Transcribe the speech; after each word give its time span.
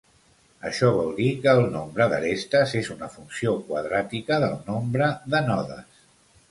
Això 0.69 0.87
vol 0.95 1.11
dir 1.19 1.27
que 1.43 1.53
el 1.59 1.61
nombre 1.75 2.07
d'arestes 2.13 2.73
és 2.81 2.91
una 2.97 3.13
funció 3.19 3.55
quadràtica 3.69 4.43
del 4.47 4.61
nombre 4.73 5.13
de 5.35 5.49
nodes. 5.53 6.07